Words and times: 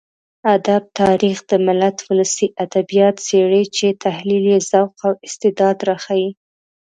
ادب 0.55 0.83
تاريخ 1.01 1.37
د 1.49 1.51
ملت 1.65 1.97
ولسي 2.09 2.47
ادبيات 2.65 3.15
څېړي 3.27 3.63
چې 3.77 3.87
تحليل 4.03 4.43
يې 4.53 4.59
ذوق 4.69 4.93
او 5.07 5.13
استعداد 5.27 5.77
راښيي. 5.87 6.29